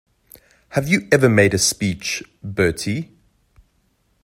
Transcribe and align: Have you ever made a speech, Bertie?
Have 0.69 0.87
you 0.87 1.07
ever 1.11 1.29
made 1.29 1.53
a 1.53 1.59
speech, 1.59 2.23
Bertie? 2.43 3.11